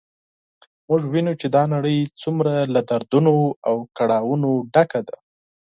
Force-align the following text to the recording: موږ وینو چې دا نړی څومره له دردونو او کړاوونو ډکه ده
موږ 0.87 1.01
وینو 1.11 1.33
چې 1.41 1.47
دا 1.55 1.63
نړی 1.73 1.97
څومره 2.21 2.53
له 2.73 2.81
دردونو 2.89 3.33
او 3.67 3.75
کړاوونو 3.97 4.51
ډکه 4.73 4.99
ده 5.07 5.15